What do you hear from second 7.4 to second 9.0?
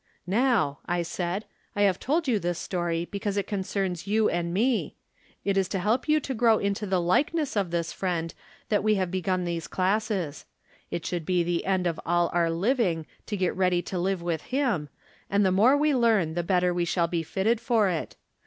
of this Friend that we